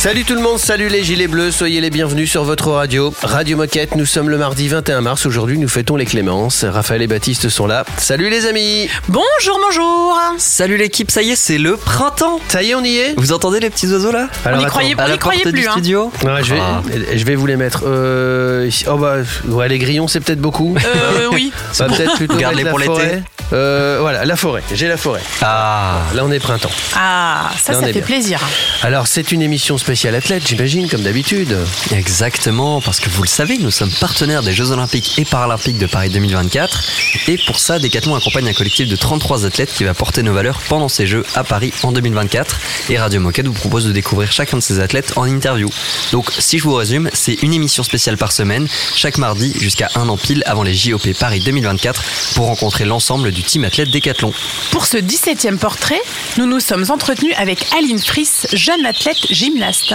[0.00, 3.12] Salut tout le monde, salut les gilets bleus, soyez les bienvenus sur votre radio.
[3.22, 6.64] Radio Moquette, nous sommes le mardi 21 mars, aujourd'hui nous fêtons les Clémences.
[6.64, 7.84] Raphaël et Baptiste sont là.
[7.98, 12.40] Salut les amis Bonjour, bonjour Salut l'équipe, ça y est, c'est le printemps.
[12.48, 14.28] Ça y est, on y est Vous entendez les petits oiseaux là?
[14.46, 15.60] On Alors, y croyait, À on la y croyait porte plus.
[15.62, 15.72] du hein.
[15.72, 16.80] studio Ouais, je, vais, Ah.
[17.14, 17.82] je vais vous les mettre.
[17.86, 19.16] Euh, ici- oh bah,
[19.48, 20.76] ouais, les grillons c'est peut-être beaucoup.
[20.82, 21.52] Euh, oui.
[21.78, 23.08] Bah, peut-être plutôt Garde-les mettre la pour l'été.
[23.10, 23.22] forêt.
[23.52, 25.22] Euh, voilà, la forêt, j'ai la forêt.
[25.42, 26.70] Ah Là on est printemps.
[26.94, 28.06] Ah, ça, Là, on ça est fait bien.
[28.06, 28.40] plaisir.
[28.82, 31.56] Alors c'est une émission spéciale athlète, j'imagine, comme d'habitude.
[31.92, 35.86] Exactement, parce que vous le savez, nous sommes partenaires des Jeux Olympiques et Paralympiques de
[35.86, 36.82] Paris 2024.
[37.28, 40.60] Et pour ça, Decathlon accompagne un collectif de 33 athlètes qui va porter nos valeurs
[40.68, 42.60] pendant ces Jeux à Paris en 2024.
[42.90, 45.68] Et Radio Moquette vous propose de découvrir chacun de ces athlètes en interview.
[46.12, 50.08] Donc, si je vous résume, c'est une émission spéciale par semaine, chaque mardi jusqu'à un
[50.08, 52.02] an pile avant les JOP Paris 2024
[52.34, 54.32] pour rencontrer l'ensemble du team athlète Decathlon.
[54.70, 56.00] Pour ce 17e portrait,
[56.38, 59.94] nous nous sommes entretenus avec Aline Friss, jeune athlète gymnaste.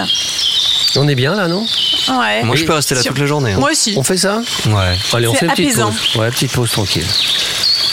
[0.96, 1.66] On est bien là, non?
[2.08, 2.42] Ouais.
[2.44, 3.52] Moi, je peux rester là toute la journée.
[3.52, 3.58] hein.
[3.58, 3.94] Moi aussi.
[3.98, 4.40] On fait ça?
[4.66, 4.94] Ouais.
[5.12, 5.90] Allez, on C'est fait une petite apaisant.
[5.90, 6.16] pause.
[6.16, 7.04] Ouais, petite pause tranquille.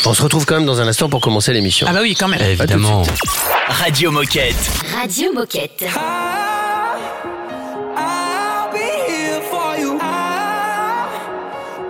[0.06, 1.88] On se retrouve quand même dans un instant pour commencer l'émission.
[1.90, 2.42] Ah bah oui, quand même.
[2.42, 3.04] Évidemment.
[3.68, 4.56] Radio Moquette.
[5.02, 5.84] Radio Moquette.
[7.96, 9.98] I'll be here for you.
[10.00, 11.10] I'll,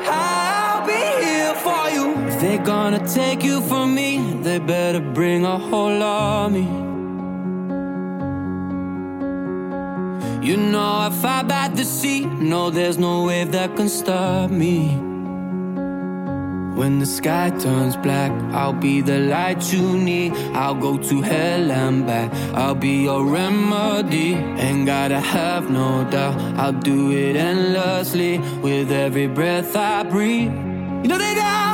[0.09, 2.14] I'll be here for you.
[2.27, 3.52] If they're gonna take you
[4.53, 6.67] they better bring a whole army.
[10.47, 12.25] You know if I by the sea.
[12.25, 14.89] No, there's no wave that can stop me.
[16.79, 20.33] When the sky turns black, I'll be the light you need.
[20.53, 22.31] I'll go to hell and back.
[22.53, 24.33] I'll be your remedy.
[24.65, 26.36] Ain't gotta have no doubt.
[26.59, 30.53] I'll do it endlessly with every breath I breathe.
[31.02, 31.73] You know that I'll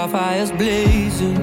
[0.00, 1.39] our fires blazing.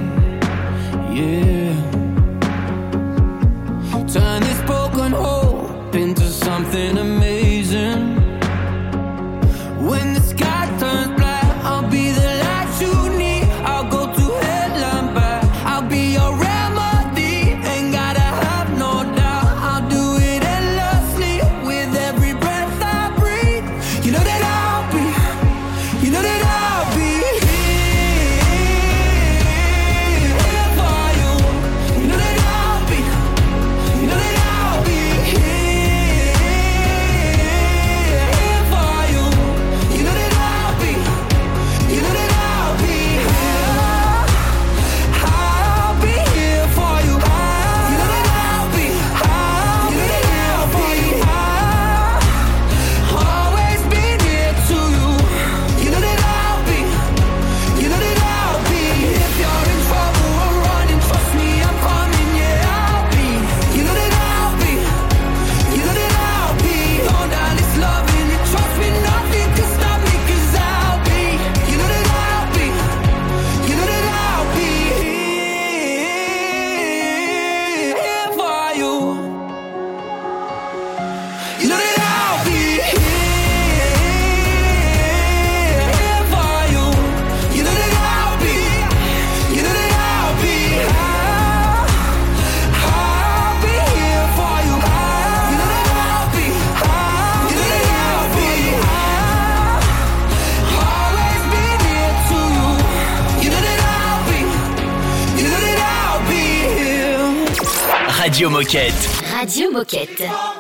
[109.32, 110.57] Radio Moquette.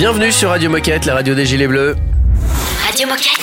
[0.00, 1.94] Bienvenue sur Radio Moquette, la radio des Gilets Bleus.
[2.86, 3.38] Radio Moquette.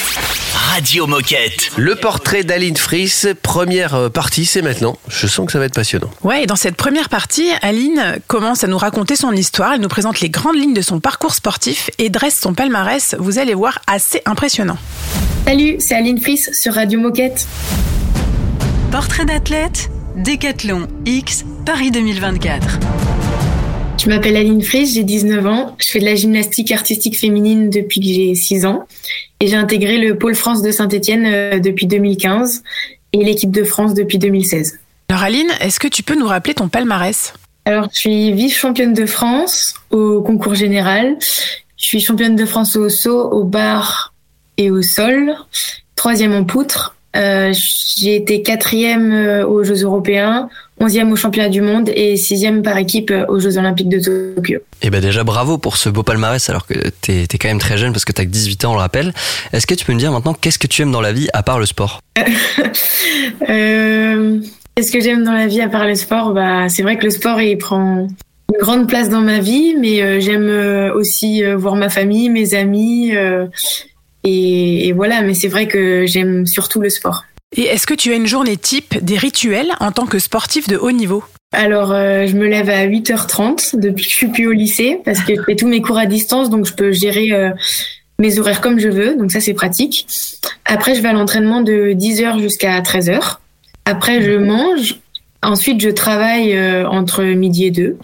[0.56, 1.70] Radio Moquette.
[1.78, 4.98] Le portrait d'Aline Fris, première euh, partie, c'est maintenant.
[5.08, 6.10] Je sens que ça va être passionnant.
[6.24, 9.74] Ouais, et dans cette première partie, Aline commence à nous raconter son histoire.
[9.74, 13.38] Elle nous présente les grandes lignes de son parcours sportif et dresse son palmarès, vous
[13.38, 14.80] allez voir, assez impressionnant.
[15.46, 17.48] Salut, c'est Aline Fris sur Radio Moquette.
[18.90, 22.80] Portrait d'athlète, Décathlon X, Paris 2024.
[24.00, 25.76] Je m'appelle Aline Fris, j'ai 19 ans.
[25.80, 28.88] Je fais de la gymnastique artistique féminine depuis que j'ai 6 ans.
[29.40, 32.64] Et j'ai intégré le pôle France de Saint-Etienne depuis 2015
[33.14, 34.80] et l'équipe de France depuis 2016.
[35.10, 37.34] Alors Aline, est-ce que tu peux nous rappeler ton palmarès?
[37.66, 41.18] Alors, je suis vice-championne de France au concours général.
[41.76, 44.14] Je suis championne de France au saut, au bar
[44.58, 45.36] et au sol.
[45.96, 46.96] Troisième en poutre.
[47.18, 47.54] Euh,
[47.98, 50.50] j'ai été quatrième euh, aux Jeux européens,
[50.80, 54.00] onzième au championnat du monde et sixième par équipe euh, aux Jeux olympiques de
[54.36, 54.60] Tokyo.
[54.82, 57.78] Et ben déjà bravo pour ce beau palmarès alors que t'es es quand même très
[57.78, 59.14] jeune parce que t'as que 18 ans on le rappelle.
[59.52, 61.44] Est-ce que tu peux me dire maintenant qu'est-ce que tu aimes dans la vie à
[61.44, 62.02] part le sport?
[63.50, 64.40] Euh,
[64.78, 66.34] Qu'est-ce que j'aime dans la vie à part le sport?
[66.34, 68.08] Bah, c'est vrai que le sport il prend
[68.54, 72.30] une grande place dans ma vie, mais euh, j'aime euh, aussi euh, voir ma famille,
[72.30, 73.12] mes amis,
[74.28, 75.22] et, et voilà.
[75.22, 77.24] Mais c'est vrai que j'aime surtout le sport.
[77.56, 80.78] Et est-ce que tu as une journée type, des rituels en tant que sportif de
[80.78, 81.24] haut niveau?
[81.54, 85.22] Alors, euh, je me lève à 8h30 depuis que je suis plus au lycée parce
[85.22, 87.52] que je fais tous mes cours à distance, donc je peux gérer euh,
[88.20, 90.08] mes horaires comme je veux, donc ça c'est pratique.
[90.66, 93.38] Après, je vais à l'entraînement de 10h jusqu'à 13h.
[93.86, 95.00] Après, je mange.
[95.42, 97.98] Ensuite, je travaille euh, entre midi et 2.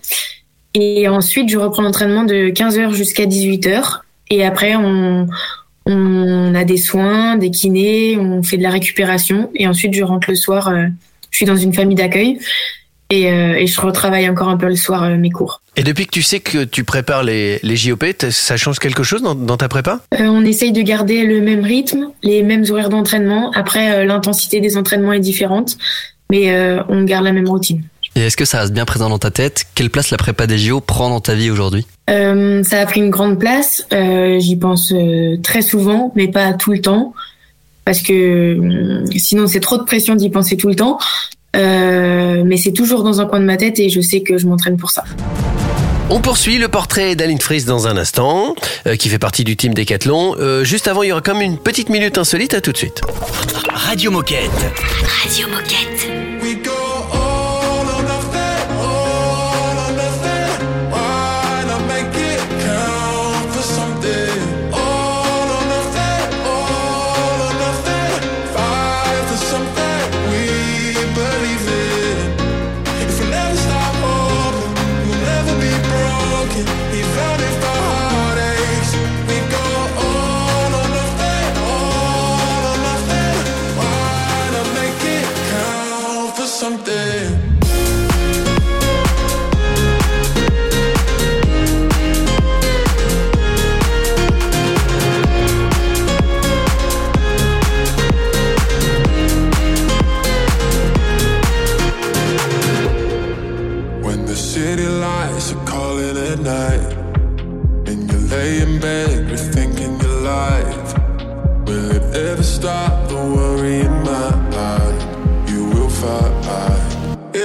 [0.75, 3.99] Et ensuite, je reprends l'entraînement de 15h jusqu'à 18h.
[4.29, 5.27] Et après, on,
[5.85, 9.49] on a des soins, des kinés, on fait de la récupération.
[9.55, 10.69] Et ensuite, je rentre le soir.
[10.69, 10.85] euh,
[11.31, 12.39] je suis dans une famille d'accueil.
[13.09, 15.61] Et, euh, et je retravaille encore un peu le soir euh, mes cours.
[15.75, 19.21] Et depuis que tu sais que tu prépares les, les JOP, ça change quelque chose
[19.21, 19.99] dans, dans ta prépa?
[20.13, 23.51] Euh, on essaye de garder le même rythme, les mêmes horaires d'entraînement.
[23.51, 25.77] Après, euh, l'intensité des entraînements est différente,
[26.31, 27.83] mais euh, on garde la même routine.
[28.15, 29.65] Et est-ce que ça reste bien présent dans ta tête?
[29.75, 31.85] Quelle place la prépa des JO prend dans ta vie aujourd'hui?
[32.09, 33.87] Euh, ça a pris une grande place.
[33.91, 37.13] Euh, J'y pense euh, très souvent, mais pas tout le temps,
[37.85, 40.99] parce que sinon c'est trop de pression d'y penser tout le temps.
[41.55, 44.47] Euh, mais c'est toujours dans un coin de ma tête et je sais que je
[44.47, 45.03] m'entraîne pour ça.
[46.09, 48.55] On poursuit le portrait d'Aline Fris dans un instant,
[48.87, 50.35] euh, qui fait partie du team Décathlon.
[50.37, 52.53] Euh, juste avant, il y aura comme une petite minute insolite.
[52.53, 53.01] À tout de suite.
[53.73, 54.51] Radio Moquette.
[55.23, 56.22] Radio Moquette.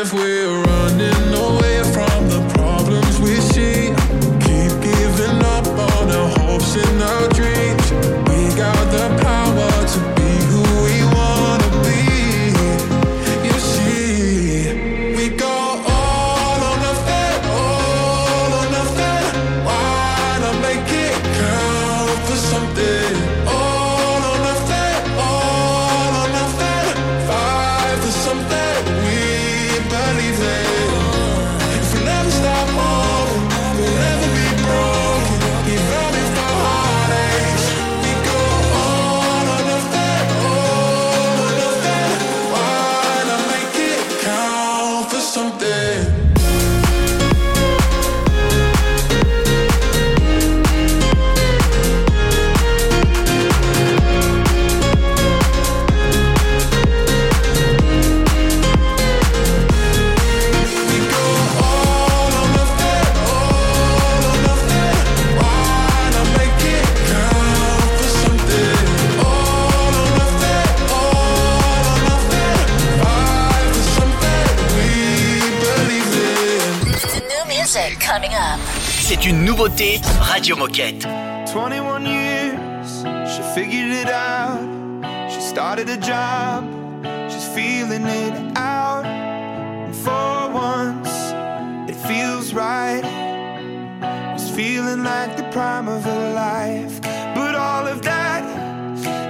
[0.00, 1.27] If we're running
[79.78, 81.06] nouveauté Radio Moquette.
[81.52, 84.58] 21 years, she figured it out.
[85.30, 86.64] She started a job,
[87.30, 89.06] she's feeling it out.
[89.06, 91.08] And for once,
[91.88, 93.02] it feels right.
[94.34, 97.00] It's feeling like the prime of her life.
[97.34, 98.42] But all of that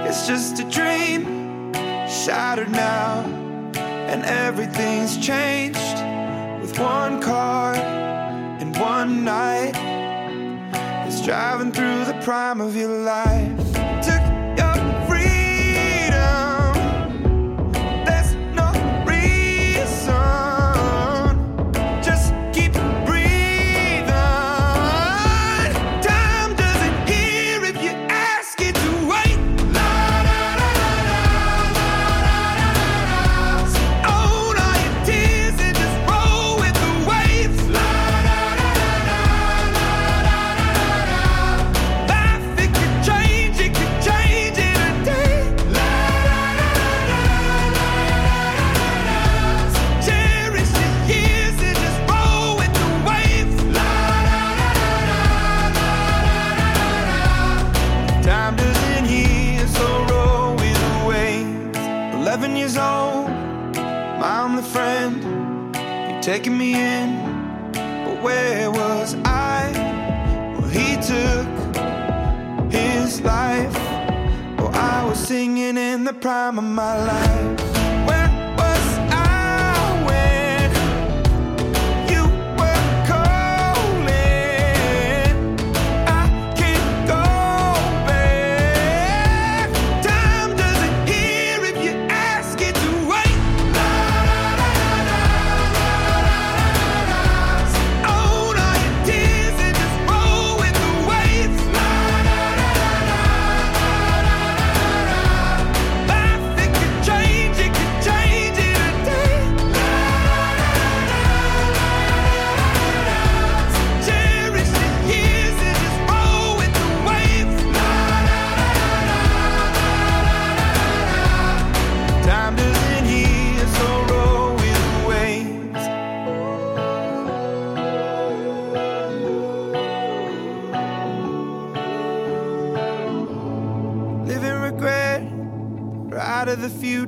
[0.07, 1.71] is just a dream,
[2.07, 3.23] shattered now.
[4.09, 5.58] And everything's changed
[11.59, 13.57] driving through the prime of your life.
[14.01, 14.38] Took
[66.33, 69.71] taking me in, but where was I?
[70.59, 71.47] Well, he took
[72.71, 73.73] his life.
[74.59, 77.68] Well, I was singing in the prime of my life.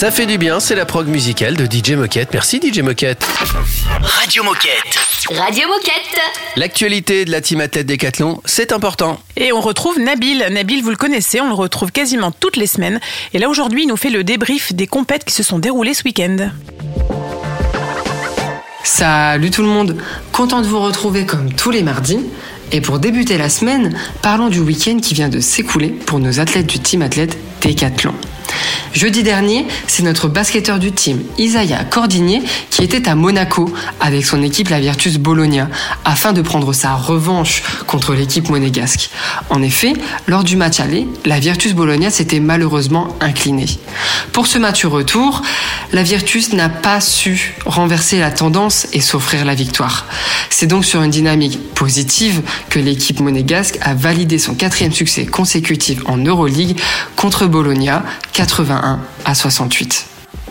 [0.00, 2.30] Ça fait du bien, c'est la prog musicale de DJ Moquette.
[2.32, 3.22] Merci DJ Moquette.
[4.00, 4.96] Radio Moquette.
[5.28, 6.18] Radio Moquette.
[6.56, 9.20] L'actualité de la team athlète Décathlon, c'est important.
[9.36, 10.42] Et on retrouve Nabil.
[10.52, 12.98] Nabil, vous le connaissez, on le retrouve quasiment toutes les semaines.
[13.34, 16.04] Et là, aujourd'hui, il nous fait le débrief des compètes qui se sont déroulées ce
[16.04, 16.48] week-end.
[18.82, 19.98] Salut tout le monde,
[20.32, 22.20] content de vous retrouver comme tous les mardis.
[22.72, 26.68] Et pour débuter la semaine, parlons du week-end qui vient de s'écouler pour nos athlètes
[26.68, 28.14] du team athlète Décathlon.
[28.92, 34.42] Jeudi dernier, c'est notre basketteur du team, Isaiah Cordinier, qui était à Monaco avec son
[34.42, 35.68] équipe la Virtus Bologna,
[36.04, 39.10] afin de prendre sa revanche contre l'équipe monégasque.
[39.48, 39.92] En effet,
[40.26, 43.66] lors du match aller, la Virtus Bologna s'était malheureusement inclinée.
[44.32, 45.42] Pour ce match retour,
[45.92, 50.06] la Virtus n'a pas su renverser la tendance et s'offrir la victoire.
[50.50, 56.00] C'est donc sur une dynamique positive que l'équipe monégasque a validé son quatrième succès consécutif
[56.06, 56.78] en Euroleague
[57.16, 58.04] contre Bologna,
[58.80, 60.06] 81 à 68.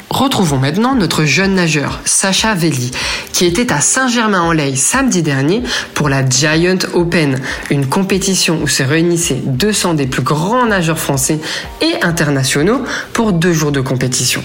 [0.09, 2.91] Retrouvons maintenant notre jeune nageur, Sacha Velli,
[3.31, 5.61] qui était à Saint-Germain-en-Laye samedi dernier
[5.93, 7.39] pour la Giant Open,
[7.69, 11.39] une compétition où se réunissaient 200 des plus grands nageurs français
[11.81, 12.81] et internationaux
[13.13, 14.41] pour deux jours de compétition.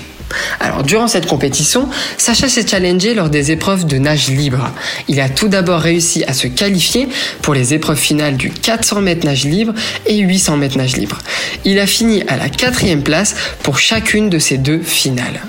[0.61, 4.71] Alors, durant cette compétition, Sacha s'est challengé lors des épreuves de nage libre.
[5.09, 7.09] Il a tout d'abord réussi à se qualifier
[7.43, 9.75] pour les épreuves finales du 400 mètres nage libre
[10.07, 11.19] et 800 mètres nage libre.
[11.65, 15.41] Il a fini à la quatrième place pour chacune de ces deux finales.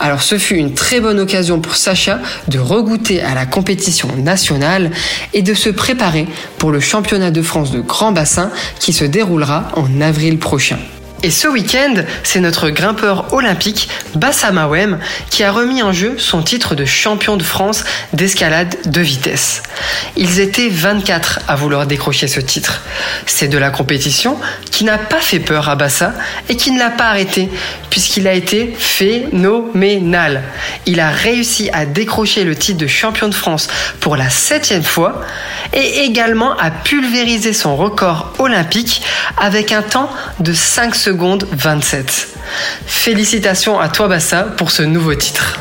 [0.00, 4.90] Alors ce fut une très bonne occasion pour Sacha de regoûter à la compétition nationale
[5.32, 6.26] et de se préparer
[6.58, 10.78] pour le championnat de France de grand bassin qui se déroulera en avril prochain.
[11.22, 16.42] Et ce week-end, c'est notre grimpeur olympique Bassa Mawem qui a remis en jeu son
[16.42, 19.62] titre de champion de France d'escalade de vitesse.
[20.16, 22.80] Ils étaient 24 à vouloir décrocher ce titre.
[23.26, 24.38] C'est de la compétition
[24.70, 26.14] qui n'a pas fait peur à Bassa
[26.48, 27.50] et qui ne l'a pas arrêté
[27.90, 30.42] puisqu'il a été phénoménal.
[30.86, 33.68] Il a réussi à décrocher le titre de champion de France
[34.00, 35.20] pour la septième fois
[35.74, 39.02] et également à pulvériser son record olympique
[39.36, 42.38] avec un temps de 5 secondes secondes 27.
[42.86, 45.58] Félicitations à toi Bassa pour ce nouveau titre.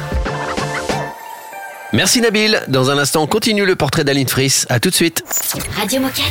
[1.91, 2.62] Merci Nabil.
[2.67, 4.65] Dans un instant, on continue le portrait d'Aline Fris.
[4.69, 5.23] À tout de suite.
[5.75, 6.23] Radio Moquette.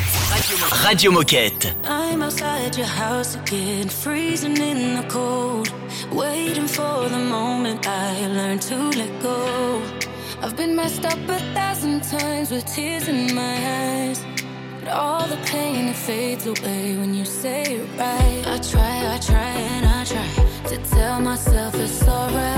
[0.70, 1.74] Radio Moquette.
[1.84, 5.68] I'm outside your house again, freezing in the cold.
[6.12, 9.82] Waiting for the moment I learn to let go.
[10.44, 13.56] I've been messed up a thousand times with tears in my
[14.12, 14.37] eyes.
[14.90, 18.42] All the pain it fades away when you say it right.
[18.46, 20.28] I try, I try, and I try
[20.70, 22.57] to tell myself it's alright.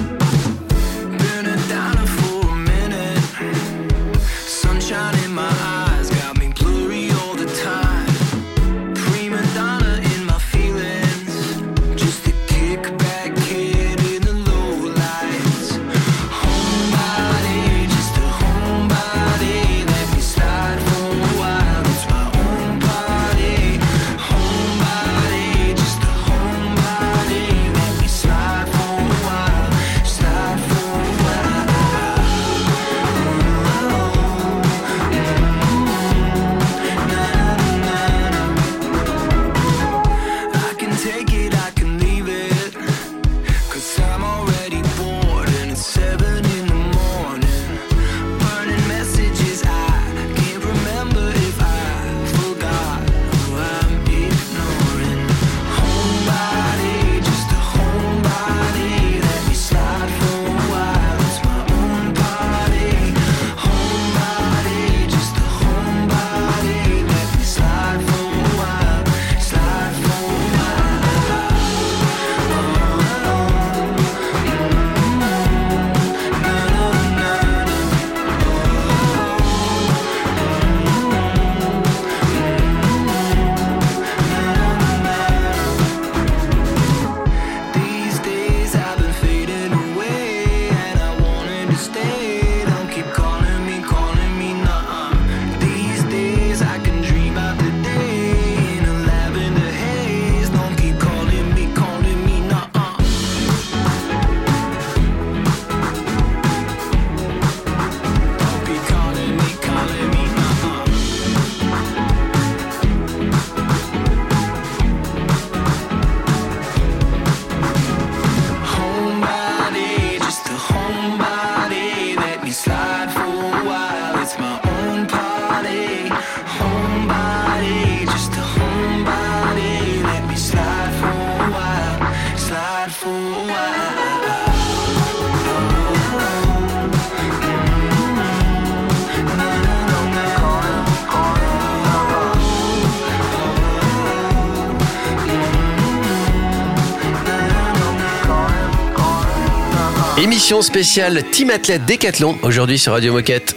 [150.41, 153.55] Émission spéciale Team Athlète Décathlon, aujourd'hui sur Radio Moquette.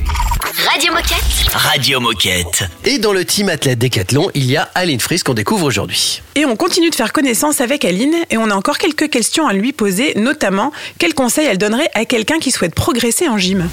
[0.68, 1.50] Radio Moquette.
[1.50, 2.64] Radio Moquette.
[2.84, 6.20] Et dans le Team Athlète Décathlon, il y a Aline Fris qu'on découvre aujourd'hui.
[6.34, 9.54] Et on continue de faire connaissance avec Aline et on a encore quelques questions à
[9.54, 13.66] lui poser, notamment quels conseils elle donnerait à quelqu'un qui souhaite progresser en gym?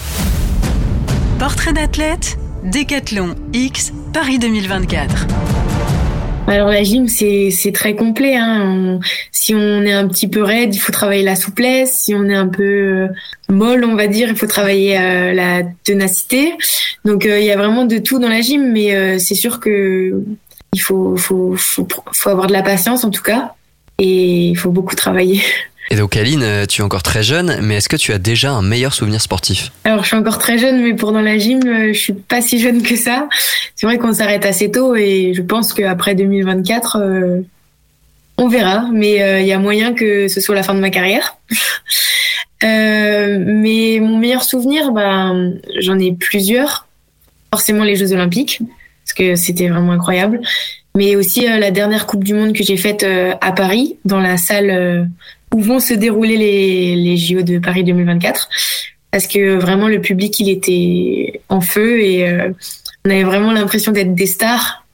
[1.37, 5.27] Portrait d'athlète, Décathlon X, Paris 2024.
[6.51, 8.35] Alors la gym c'est très complet.
[8.35, 8.99] Hein.
[9.31, 12.01] Si on est un petit peu raide, il faut travailler la souplesse.
[12.01, 13.07] Si on est un peu euh,
[13.47, 16.51] molle, on va dire, il faut travailler euh, la ténacité.
[17.05, 20.21] Donc euh, il y a vraiment de tout dans la gym, mais c'est sûr que
[20.73, 23.53] il faut faut, faut faut avoir de la patience en tout cas
[23.97, 25.41] et il faut beaucoup travailler.
[25.91, 28.51] Et donc Aline, euh, tu es encore très jeune, mais est-ce que tu as déjà
[28.51, 29.73] un meilleur souvenir sportif?
[29.83, 32.41] Alors je suis encore très jeune, mais pour dans la gym, euh, je suis pas
[32.41, 33.27] si jeune que ça.
[33.75, 37.41] C'est vrai qu'on s'arrête assez tôt et je pense qu'après 2024, euh,
[38.37, 38.85] on verra.
[38.93, 41.35] Mais il y a moyen que ce soit la fin de ma carrière.
[42.63, 46.87] Mais mon meilleur souvenir, ben, j'en ai plusieurs.
[47.53, 48.61] Forcément les Jeux Olympiques,
[49.03, 50.39] parce que c'était vraiment incroyable.
[50.95, 55.09] Mais aussi la dernière Coupe du Monde que j'ai faite à Paris, dans la salle
[55.53, 58.49] où vont se dérouler les, les JO de Paris 2024
[59.11, 62.49] parce que vraiment le public il était en feu et euh,
[63.05, 64.85] on avait vraiment l'impression d'être des stars.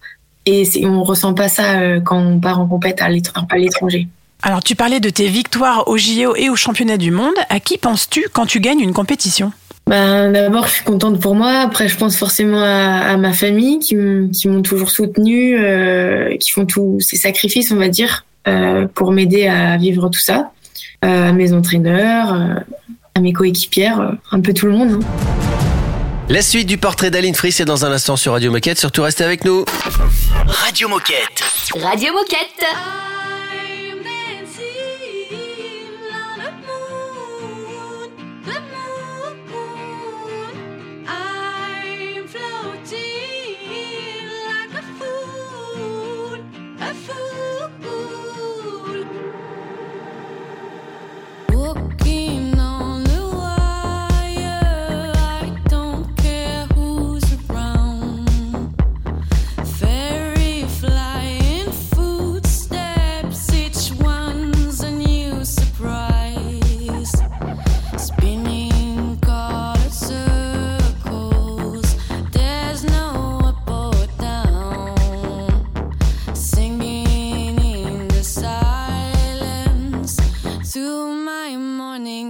[0.49, 4.07] Et on ressent pas ça euh, quand on part en compète à l'étr- à l'étranger.
[4.41, 7.33] Alors tu parlais de tes victoires au JO et au championnat du monde.
[7.49, 9.51] À qui penses-tu quand tu gagnes une compétition?
[9.87, 13.79] Ben d'abord je suis contente pour moi, après je pense forcément à, à ma famille
[13.79, 18.25] qui m'ont toujours soutenue, euh, qui font tous ces sacrifices on va dire
[18.93, 20.51] pour m'aider à vivre tout ça,
[21.05, 22.59] euh, à mes entraîneurs, euh,
[23.15, 24.99] à mes coéquipières, euh, un peu tout le monde.
[25.01, 25.07] hein.
[26.29, 29.23] La suite du portrait d'Aline Fris est dans un instant sur Radio Moquette, surtout restez
[29.23, 29.63] avec nous.
[30.45, 31.41] Radio Moquette.
[31.81, 32.65] Radio Moquette.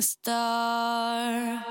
[0.02, 1.66] Star.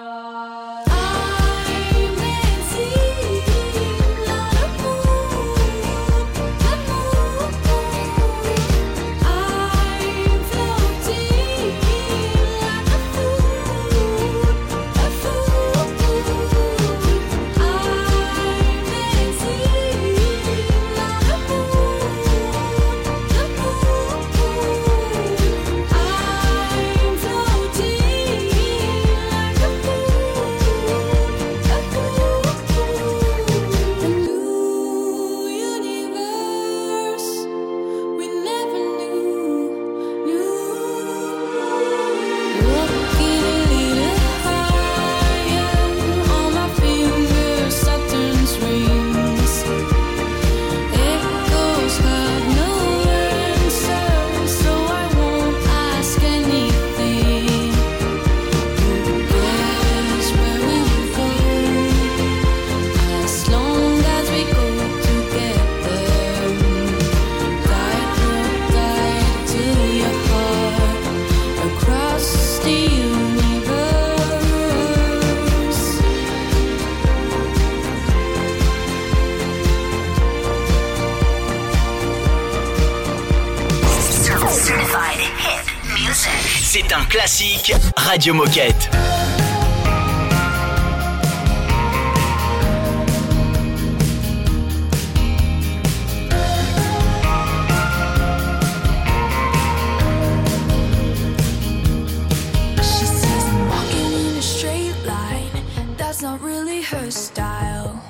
[106.38, 108.02] Really her style.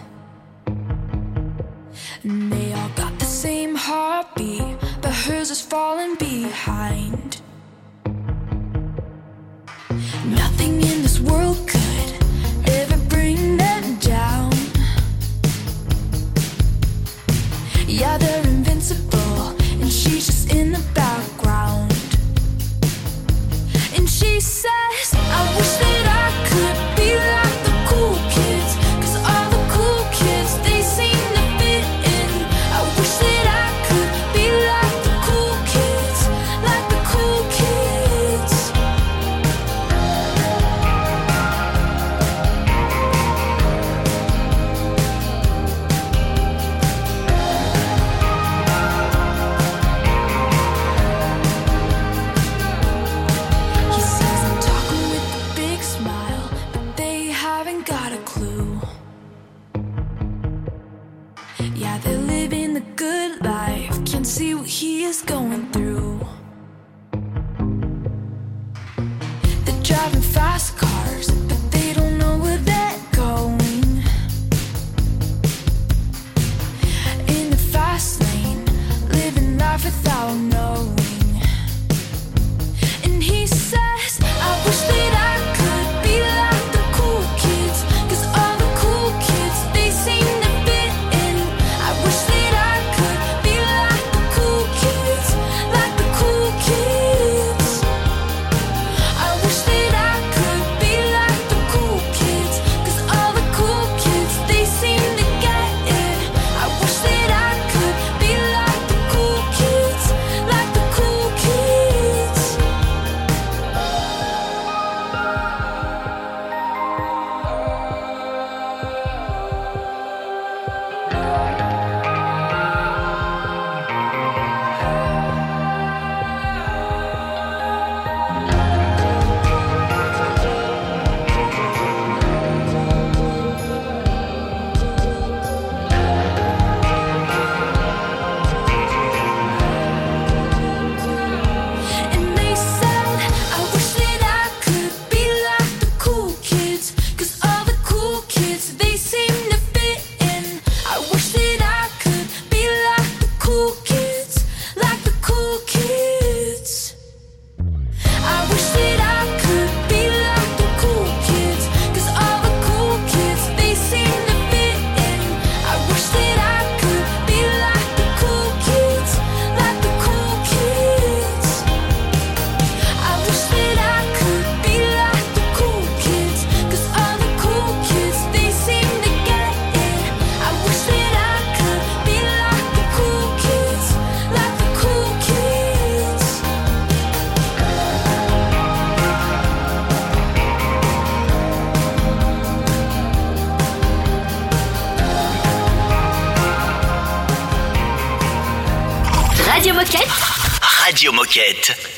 [2.23, 7.41] And they all got the same heartbeat, but hers is falling behind.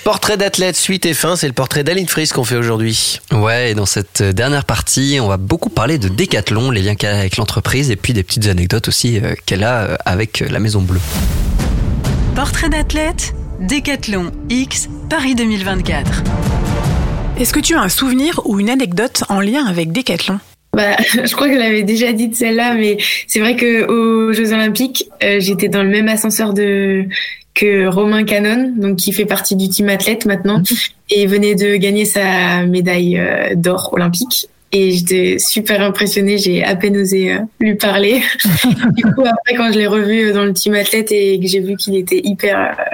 [0.09, 3.21] Portrait d'athlète, suite et fin, c'est le portrait d'Aline Fries qu'on fait aujourd'hui.
[3.31, 7.11] Ouais, et dans cette dernière partie, on va beaucoup parler de Décathlon, les liens qu'elle
[7.11, 10.61] a avec l'entreprise et puis des petites anecdotes aussi euh, qu'elle a euh, avec la
[10.61, 10.99] Maison Bleue.
[12.35, 16.23] Portrait d'athlète, Décathlon X, Paris 2024.
[17.39, 20.41] Est-ce que tu as un souvenir ou une anecdote en lien avec Décathlon
[20.73, 24.33] Bah, je crois que je l'avais déjà dit de celle-là, mais c'est vrai que aux
[24.33, 27.05] Jeux Olympiques, euh, j'étais dans le même ascenseur de
[27.59, 30.63] que Romain Canon, donc qui fait partie du team athlète maintenant,
[31.11, 34.49] et il venait de gagner sa médaille euh, d'or olympique.
[34.71, 38.23] Et j'étais super impressionnée, j'ai à peine osé euh, lui parler.
[38.97, 41.59] du coup, après, quand je l'ai revu euh, dans le team athlète et que j'ai
[41.59, 42.85] vu qu'il était hyper, euh,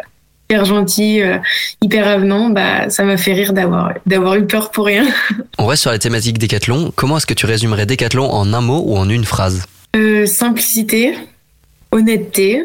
[0.49, 1.37] hyper gentil, euh,
[1.83, 5.05] hyper avenant, bah, ça m'a fait rire d'avoir, d'avoir eu peur pour rien.
[5.59, 6.91] On reste sur la thématique Décathlon.
[6.97, 9.67] Comment est-ce que tu résumerais Décathlon en un mot ou en une phrase?
[10.27, 11.15] Simplicité,
[11.93, 12.65] honnêteté.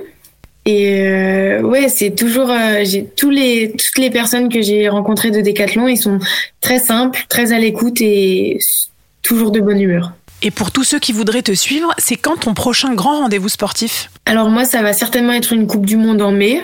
[0.66, 5.32] Et euh, ouais, c'est toujours euh, j'ai tous les toutes les personnes que j'ai rencontrées
[5.32, 6.20] de Décathlon, ils sont
[6.62, 8.60] très simples, très à l'écoute et
[9.22, 10.14] toujours de bonne humeur.
[10.42, 14.10] Et pour tous ceux qui voudraient te suivre, c'est quand ton prochain grand rendez-vous sportif?
[14.26, 16.62] Alors moi, ça va certainement être une Coupe du Monde en mai,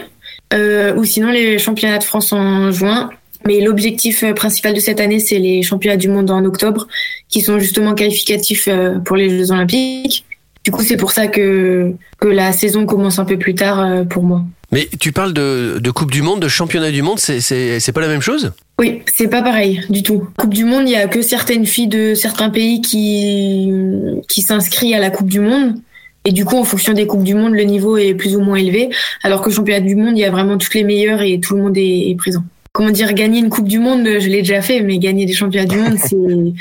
[0.54, 3.10] euh, ou sinon les championnats de France en juin.
[3.46, 6.88] Mais l'objectif euh, principal de cette année, c'est les championnats du monde en octobre,
[7.30, 10.26] qui sont justement qualificatifs euh, pour les Jeux Olympiques.
[10.66, 14.04] Du coup, c'est pour ça que, que la saison commence un peu plus tard euh,
[14.04, 14.44] pour moi.
[14.72, 18.08] Mais tu parles de, de Coupe du Monde, de Championnat du Monde, c'est- pas la
[18.08, 18.52] même chose?
[18.80, 20.28] Oui, c'est pas pareil du tout.
[20.38, 23.72] Coupe du Monde, il y a que certaines filles de certains pays qui,
[24.28, 25.76] qui s'inscrivent à la Coupe du Monde.
[26.26, 28.56] Et du coup, en fonction des Coupes du Monde, le niveau est plus ou moins
[28.58, 28.90] élevé.
[29.22, 31.62] Alors que championnat du monde, il y a vraiment toutes les meilleures et tout le
[31.62, 32.44] monde est, est présent.
[32.74, 35.68] Comment dire, gagner une Coupe du Monde, je l'ai déjà fait, mais gagner des championnats
[35.68, 36.54] du monde, c'est,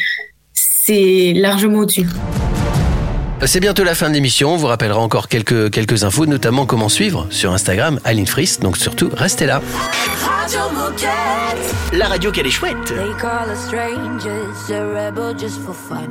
[0.53, 2.05] c'est largement au-dessus.
[3.43, 6.89] C'est bientôt la fin de l'émission, on vous rappellera encore quelques, quelques infos, notamment comment
[6.89, 9.61] suivre sur Instagram Aline Fries, donc surtout restez là.
[10.23, 11.75] Radio Moquette.
[11.93, 12.77] La radio qu'elle est chouette.
[12.87, 16.09] They call us strangers, a rebel just for fun.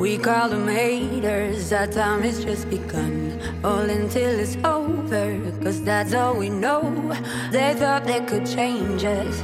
[0.00, 3.38] We call them haters, our time has just begun.
[3.62, 6.82] All until it's over, cause that's all we know.
[7.52, 9.42] They thought they could change us.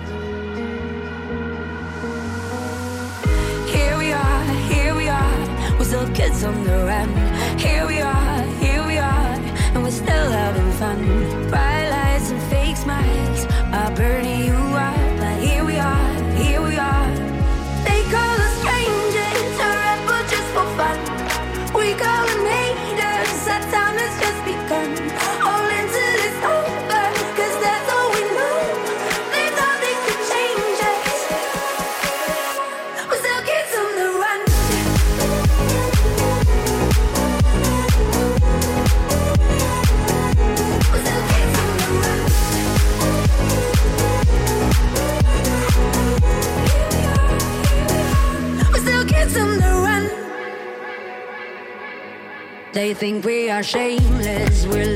[3.72, 5.53] Here we are, here we are,
[5.94, 7.08] we're kids on the run.
[7.58, 8.13] Here we are,
[52.94, 54.66] think we are shameless.
[54.66, 54.94] We're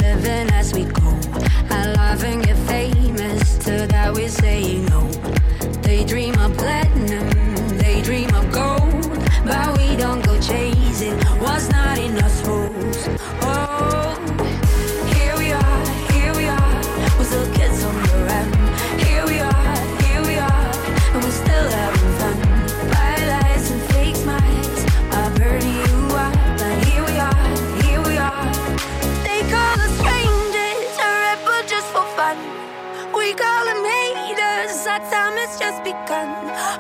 [36.09, 36.29] gun.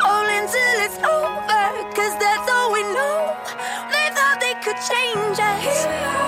[0.00, 3.36] All until it's over, cause that's all we know.
[3.92, 6.27] They thought they could change us.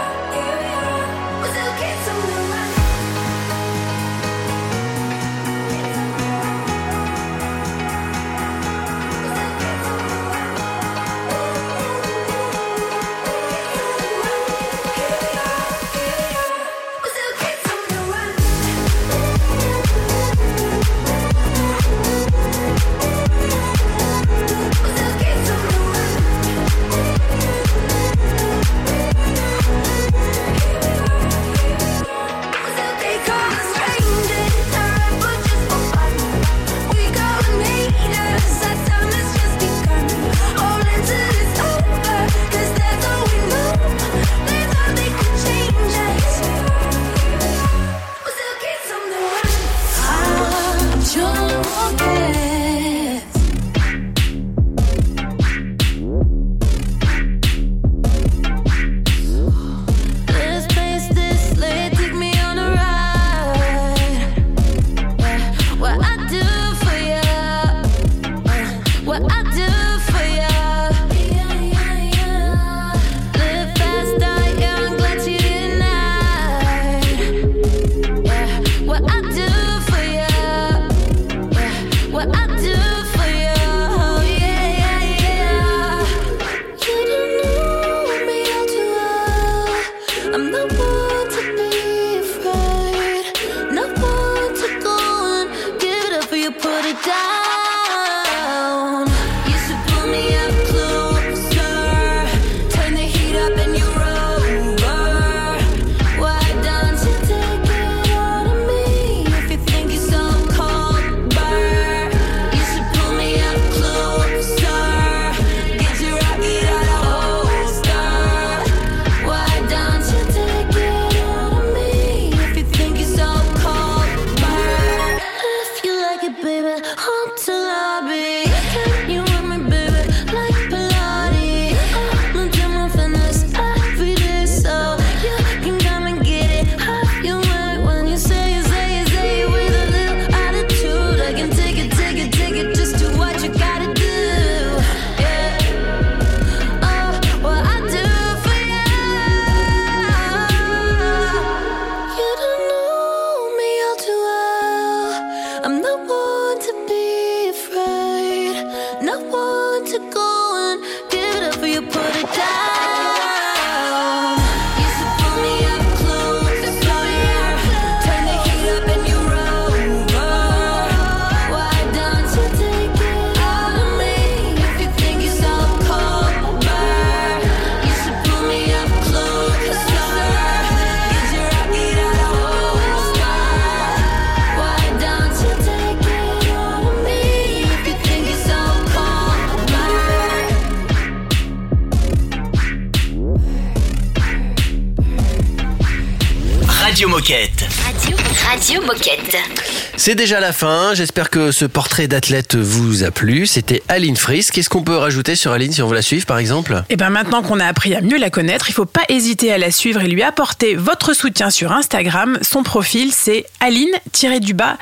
[200.03, 200.94] C'est déjà la fin.
[200.94, 203.46] J'espère que ce portrait d'athlète vous a plu.
[203.46, 204.55] C'était Aline Frisk.
[204.55, 206.82] Qu'est-ce qu'on peut rajouter sur Aline si on veut la suivre, par exemple?
[206.88, 209.53] Eh bien, maintenant qu'on a appris à mieux la connaître, il ne faut pas hésiter
[209.53, 212.38] à la suivre et lui apporter votre soutien sur Instagram.
[212.40, 214.78] Son profil, c'est Aline-du-bas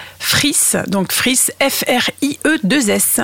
[0.87, 3.21] Donc Fris, F-R-I-E-2-S.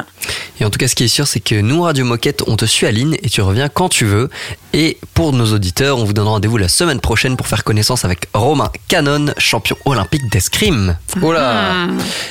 [0.60, 2.64] Et en tout cas, ce qui est sûr, c'est que nous, Radio Moquette, on te
[2.64, 4.30] suit Aline et tu reviens quand tu veux.
[4.72, 8.26] Et pour nos auditeurs, on vous donne rendez-vous la semaine prochaine pour faire connaissance avec
[8.34, 10.96] Romain Canon, champion olympique d'escrime.
[11.22, 11.83] Oh hmm.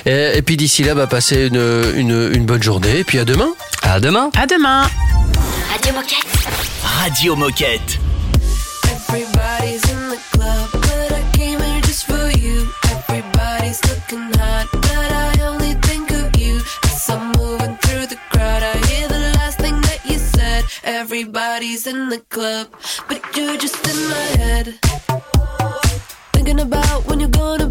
[0.05, 1.61] Et, et, puis d'ici là, bah, passez une,
[1.95, 2.99] une, une, bonne journée.
[2.99, 3.53] Et puis à demain.
[3.81, 4.29] À demain.
[4.37, 4.83] À demain.
[5.71, 6.27] Radio Moquette.
[7.01, 7.99] Radio Moquette.
[8.89, 12.67] Everybody's in the club, but I came here just for you.
[12.89, 16.61] Everybody's looking hot, but I only think of you.
[16.85, 20.65] As I'm moving through the crowd, I hear the last thing that you said.
[20.83, 22.67] Everybody's in the club,
[23.07, 24.65] but you're just in my head.
[26.33, 27.62] Thinking about when you're gonna.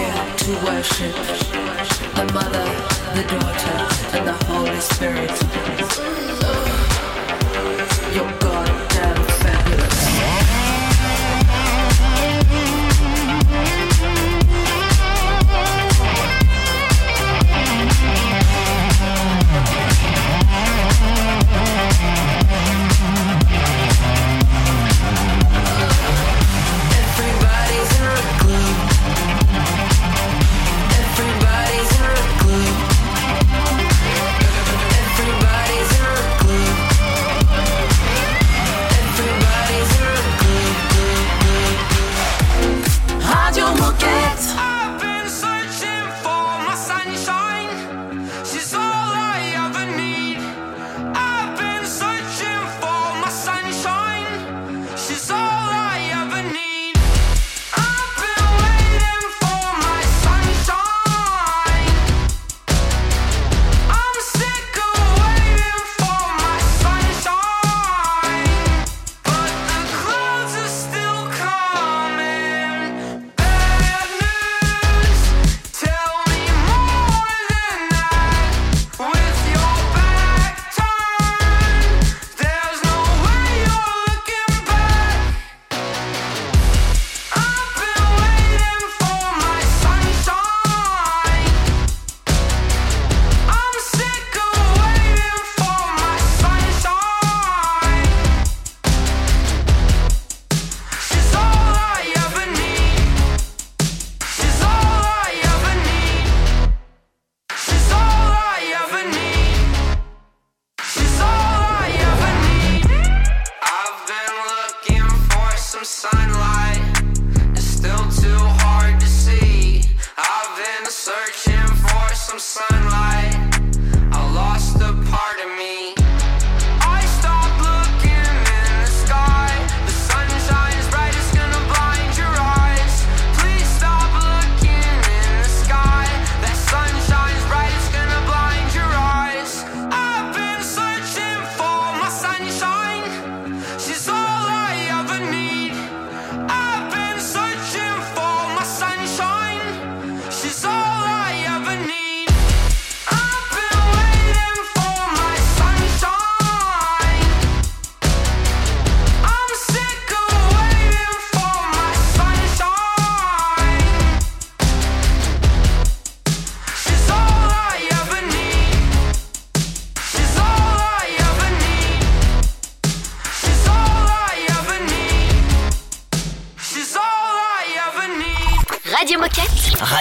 [0.00, 1.14] here to worship
[2.16, 2.66] the Mother,
[3.16, 3.78] the Daughter,
[4.16, 5.30] and the Holy Spirit.
[8.14, 8.39] Your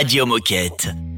[0.10, 1.09] Radio Moquette.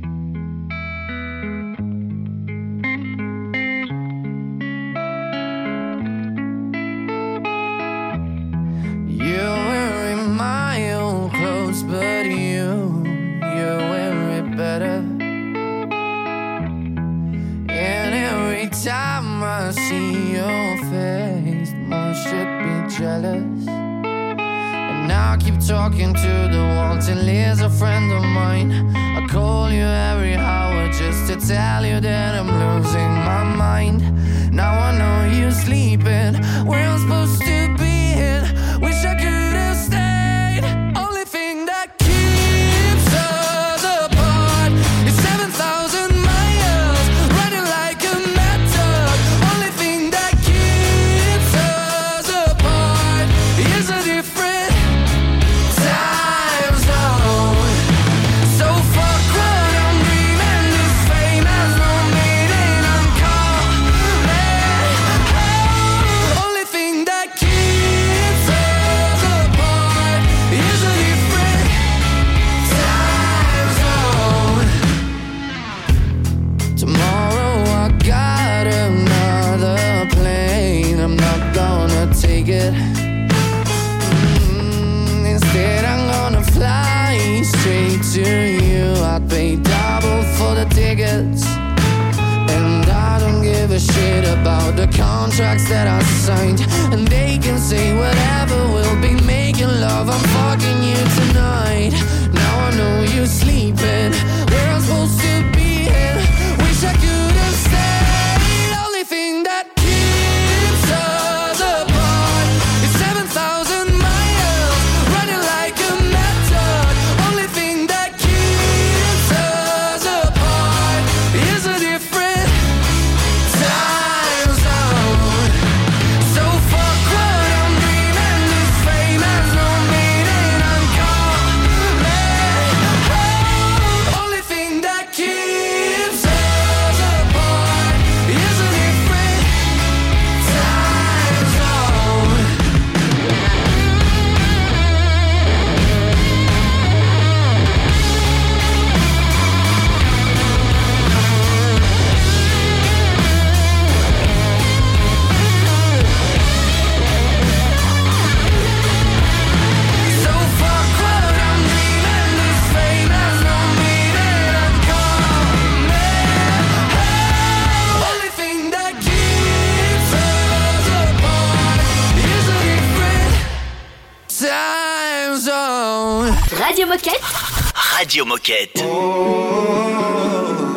[178.01, 178.81] Radio Moquette.
[178.81, 180.70] You're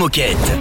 [0.00, 0.59] Moquette.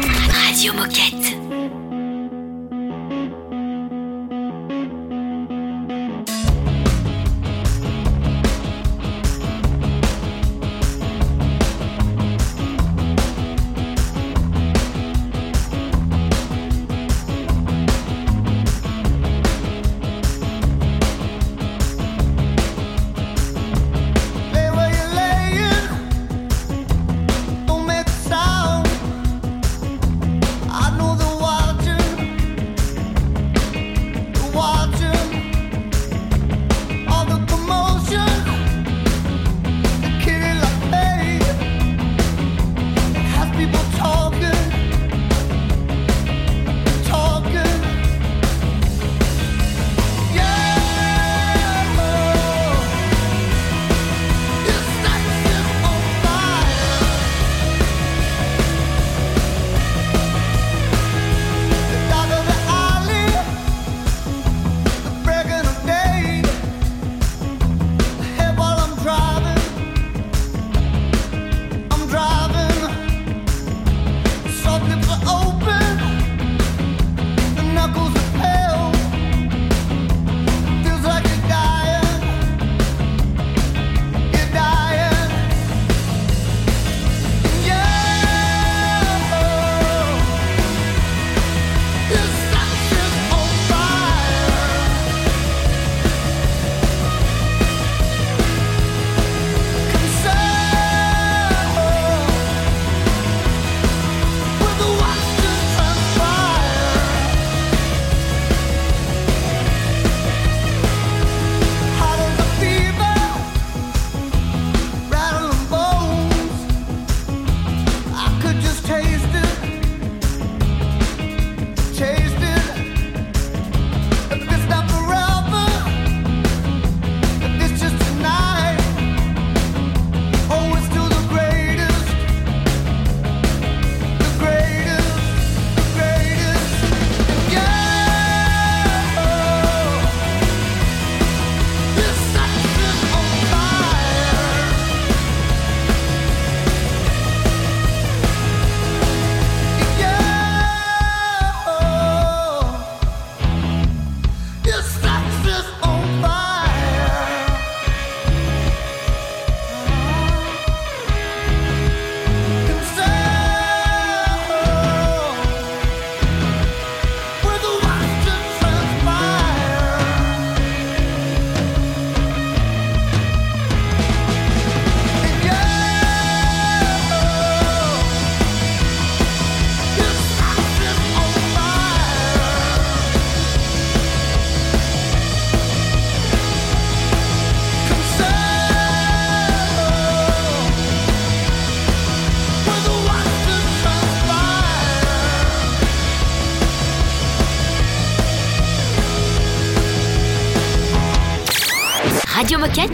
[202.69, 202.91] Moquette.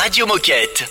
[0.00, 0.88] Radio Moquette.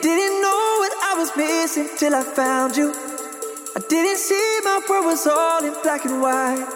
[0.00, 2.94] Didn't know what I was missing till I found you.
[3.74, 6.68] I didn't see my world was all in black and white.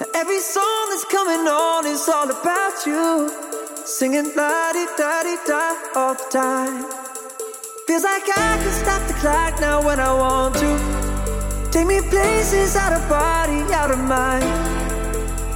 [0.00, 3.30] Now every song that's coming on is all about you.
[3.84, 6.84] Singing la di da di da all the time.
[7.86, 10.95] Feels like I can stop the clock now when I want to.
[11.76, 14.44] Take me places out of body, out of mind.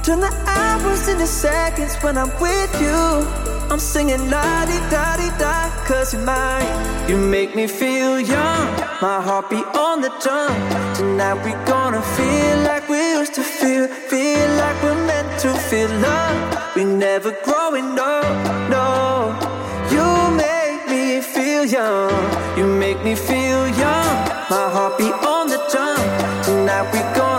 [0.05, 3.01] Turn the hours into seconds when I'm with you.
[3.71, 6.69] I'm singing la di da di da, cause you're mine.
[7.09, 8.67] You make me feel young,
[9.01, 10.53] my heart beat on the drum.
[10.93, 15.89] Tonight we gonna feel like we used to feel, feel like we're meant to feel
[16.05, 16.75] love.
[16.75, 18.29] We never growing up,
[18.69, 19.33] no.
[19.89, 20.05] You
[20.37, 22.13] make me feel young,
[22.59, 24.30] you make me feel young.
[24.51, 25.95] My heart beat on the drum.
[26.43, 27.30] Tonight we gonna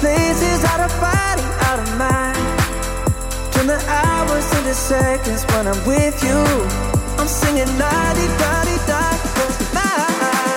[0.00, 2.36] places out of body, out of mind.
[3.52, 6.40] Turn the hours into seconds when I'm with you.
[7.20, 9.02] I'm singing la di da di da.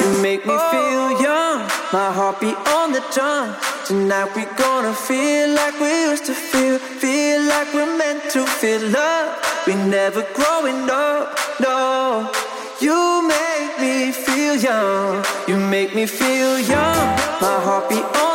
[0.03, 1.59] You make me feel young,
[1.95, 3.55] my heart beat on the drum.
[3.85, 8.81] Tonight we gonna feel like we used to feel, feel like we're meant to feel
[8.89, 9.29] love.
[9.67, 12.29] We never growing up, no.
[12.81, 12.99] You
[13.35, 17.05] make me feel young, you make me feel young.
[17.45, 18.32] My heart beat on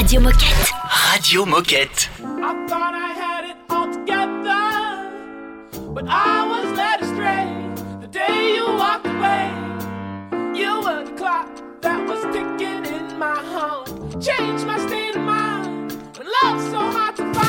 [0.00, 0.70] Radio Moquette.
[1.12, 2.08] Radio Moquette.
[2.20, 7.48] I thought I had it all together, but I was led astray
[8.00, 9.50] the day you walked away.
[10.54, 13.88] You were the clock that was ticking in my heart.
[14.22, 17.48] Changed my state of mind, and love so hard to find.